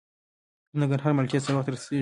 د 0.71 0.73
ننګرهار 0.79 1.11
مالټې 1.15 1.39
څه 1.45 1.49
وخت 1.53 1.67
رسیږي؟ 1.71 1.87